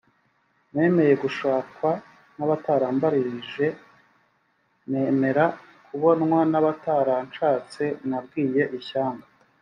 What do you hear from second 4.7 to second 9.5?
nemera kubonwa n’ abataranshatse nabwiye ishyanga